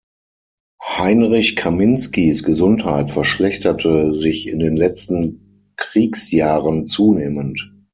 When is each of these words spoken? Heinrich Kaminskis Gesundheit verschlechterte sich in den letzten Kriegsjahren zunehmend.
Heinrich 0.97 1.55
Kaminskis 1.55 2.41
Gesundheit 2.41 3.11
verschlechterte 3.11 4.15
sich 4.15 4.49
in 4.49 4.57
den 4.57 4.75
letzten 4.75 5.73
Kriegsjahren 5.77 6.87
zunehmend. 6.87 7.71